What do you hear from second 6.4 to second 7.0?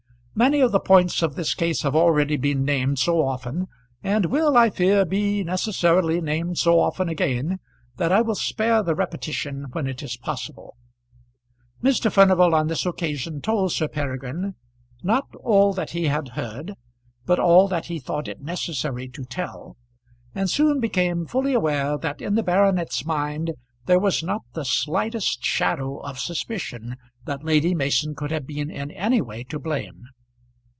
so